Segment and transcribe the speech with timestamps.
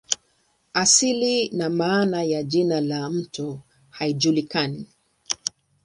[0.73, 3.59] Asili na maana ya jina la mto
[3.89, 4.87] haijulikani.